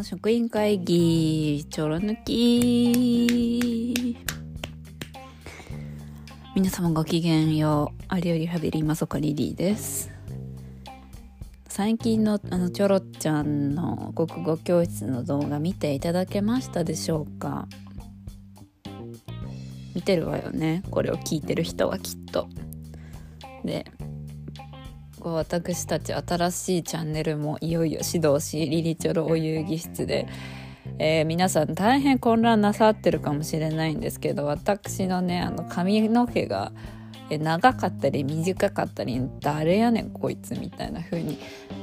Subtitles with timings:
[0.00, 4.16] の職員会議ちょろ抜き
[6.56, 10.10] 皆様ごきげんよう有よリハビリまそかリリーです。
[11.68, 17.68] 最近のあのちょろちゃんの国語教室の動画見ていただけましたでしょうか？
[19.94, 20.82] 見てるわよね。
[20.90, 22.48] これを聞いてる人はきっと。
[23.66, 23.84] で
[25.20, 30.26] こう私たち新しいチャンネルもいよいよ指導しリリチョロお遊戯室で、
[30.98, 36.72] えー、皆さん大変混乱なさってるかもしれないんですけど私のねあの髪の毛が
[37.38, 41.38] 長かったり短かったり誰やねんこいつみたいな風に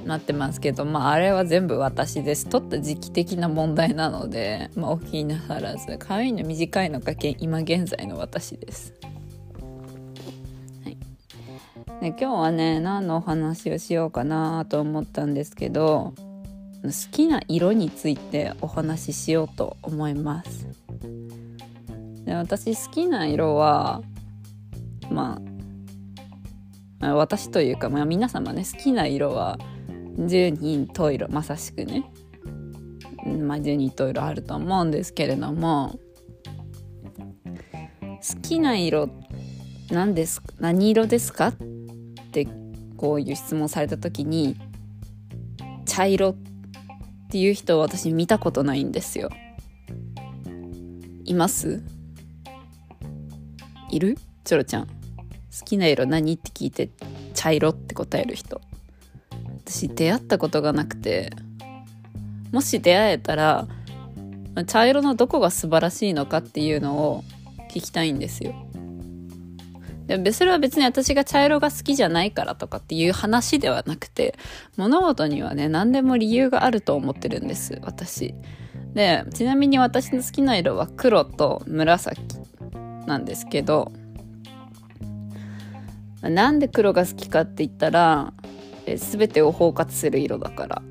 [0.06, 2.50] なってますけどまああれは全部私です。
[2.50, 5.98] 取った時期的な問題なので、まあ、お気になさらず。
[5.98, 8.94] 髪の短いのが今現在の私です。
[12.00, 16.14] で今日はね何のお話をしようかなと思ったんですけど
[16.84, 20.68] 好きな色についてお話ししようと思います。
[22.24, 24.04] で私好きな色は
[25.10, 25.42] ま
[27.02, 29.58] あ私というか、まあ、皆様ね好きな色は
[30.20, 32.04] 十人十色まさしくね。
[33.26, 36.00] まあ十人十色あると思うんですけれども
[37.46, 39.10] 好きな色
[39.90, 41.48] 何です何色ですか？
[41.48, 41.54] っ
[42.46, 42.52] て
[42.98, 44.56] こういう質問された時に
[45.86, 46.36] 茶色っ
[47.30, 49.30] ていう人を私見たことないんですよ。
[51.26, 51.84] います？
[53.90, 54.18] いる？
[54.44, 54.88] チョロちゃん。
[54.88, 54.92] 好
[55.66, 56.34] きな色何？
[56.34, 56.90] って聞いて
[57.34, 58.62] 茶色って答える人。
[59.66, 61.32] 私出会ったことがなくて
[62.52, 63.68] もし出会えたら
[64.66, 67.24] 茶色のどこが素晴らしいのかっていうのを
[67.70, 68.54] 聞きたいんですよ。
[70.08, 74.36] でもそれは別に私が茶色が好きじゃないからとかっていう話ではなくて
[74.78, 78.34] 物事にはね何でも理由があると思ってるんです私。
[78.94, 82.20] でちなみに私の好きな色は黒と紫
[83.06, 83.92] なんですけど
[86.22, 88.34] なんで黒が好きかって言ったら
[88.86, 90.82] 全てを包括する色だから。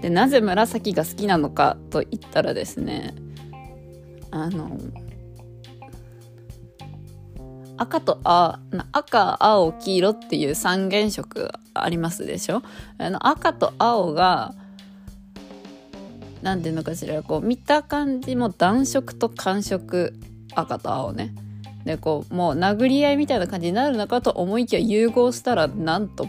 [0.00, 3.14] でなぜ紫が好きなのかと言ったらですね
[4.30, 4.78] あの
[7.80, 8.60] 赤とあ
[8.92, 12.62] 赤青黄色っていう三原色ありますでしょ？
[12.98, 14.54] あの赤と青が
[16.42, 20.12] 何ていうのかしらこう見た感じも暖色と寒色
[20.54, 21.34] 赤と青ね
[21.86, 26.28] でこうもう殴り合いみたいな感じになるのかと思いきや融合したらなんと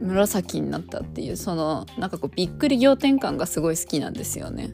[0.00, 4.72] 紫になったっていうそのなんかこうびっくり仰天感がすごい好きなんですよね。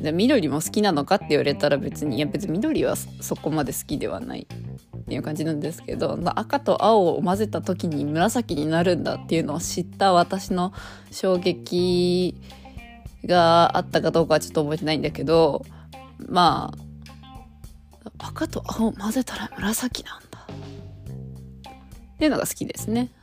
[0.00, 10.72] で緑も好きなのかって言われたら別にいや別に緑はそこまで好きではないっていう感じなんですけど赤と青を混ぜた時に紫になるんだっていうのを知った私の
[11.10, 12.34] 衝撃
[13.26, 15.66] があったかどうかはちょっと覚えてないんだけど
[16.26, 20.46] まあ赤と青混ぜたら紫なんだ
[22.14, 23.10] っていうのが好きですね。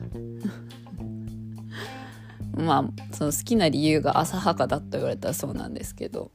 [2.56, 6.32] まあその好きな理由が浅はかだと言われたらそうなんですけど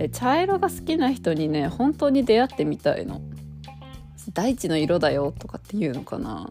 [0.00, 3.20] で茶色が好きな人にね本当に出会ってみたいの。
[4.32, 6.50] 大地の色だよとかっていうのかな。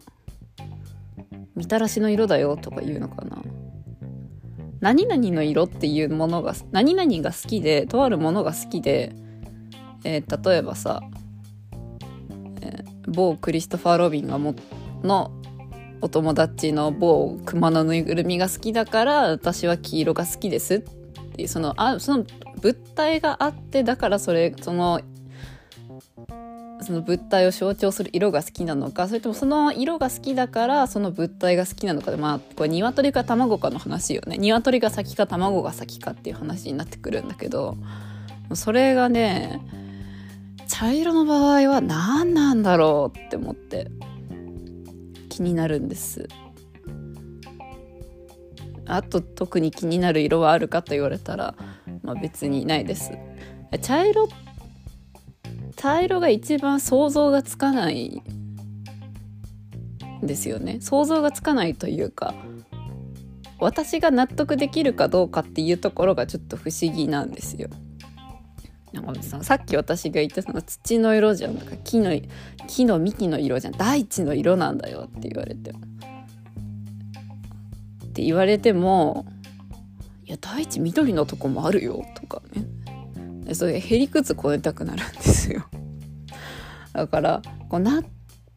[1.56, 3.42] みたらしの色だよとか言うのかな。
[4.78, 9.12] 何々の色っていうものが何々が好きでとあるものが好きで、
[10.04, 11.00] えー、例えばさ、
[12.60, 14.54] えー、某クリストファー・ロビンがも
[15.02, 15.32] の
[16.00, 20.80] お友達の某熊のぬいぐるみが好きだから私は黄色が好きですっ
[21.32, 22.24] ていうそのあその
[22.60, 25.00] 物体があってだからそれその
[26.82, 34.38] その物体を象徴する色が好きなのかそれともその色が好きだからその物体が好きなのかでまあこれ鶏か卵かの話よね。
[34.38, 37.76] 鶏が先か卵が先かっていう話になってくるんだけど
[38.54, 39.60] それがね
[40.68, 43.90] 茶色の場合は何なんだろうって思って
[45.28, 46.28] 気になるんです。
[48.86, 51.54] あと特に気になる色はあるかと言われたら
[52.02, 53.12] まあ、別にないです。
[53.82, 54.28] 茶色
[55.76, 58.22] 茶色が一番想像がつかない
[60.22, 60.80] ですよね。
[60.80, 62.34] 想像がつかないというか
[63.58, 67.68] 私が納得できるかどうかっていうところがちょっと不思議なんですよ。
[68.92, 71.56] なんかささっき私が言ったその土の色じゃん。
[71.56, 72.10] とか木の
[72.66, 73.74] 木の幹の色じゃん。
[73.74, 75.70] 大地の色なんだよって言われて。
[75.70, 75.74] っ
[78.12, 79.26] て言われても
[80.30, 82.64] や大地緑のとこもあるよ」とかね。
[83.54, 85.64] それへりくつ超えたくなるんですよ。
[86.92, 88.02] だからこうな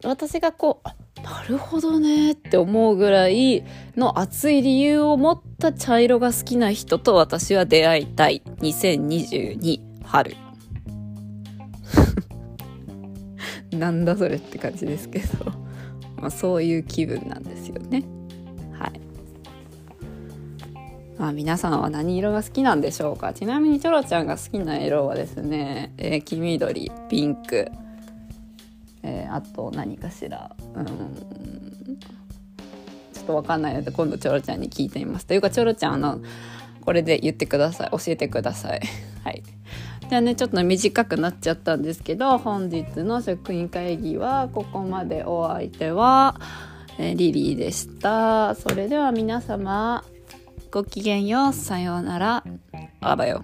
[0.04, 3.64] 私がこうなるほどねって思うぐらい
[3.96, 8.42] の熱い理由を持った茶色が好きな人と私は出会いたい。
[8.60, 10.36] 2022春。
[13.72, 15.46] なんだそれって感じですけど、
[16.16, 18.04] まあ、そういう気分なんですよね。
[21.24, 23.32] まあ皆さんは何色が好きなんでしょうか？
[23.32, 27.70] ちなみにチョロちゃんが好きな色はですね、えー、黄緑ピンク
[29.02, 30.54] えー、あと何かしら？
[30.74, 30.86] うん。
[30.86, 35.24] ちょっと分かんないので今度チョロちゃんに聞いてみます。
[35.24, 36.20] というかチョロちゃんの
[36.84, 37.90] これで言ってください。
[37.92, 38.82] 教えてください。
[39.24, 39.42] はい。
[40.06, 46.38] じゃあねちょっと短くなっちゃったんですけど本日の職員会議はここまでお相手は、
[46.98, 48.54] えー、リリーでした。
[48.54, 50.04] それでは皆様。
[50.74, 51.52] ごきげんよう。
[51.52, 52.44] さようなら。
[53.00, 53.40] あばよ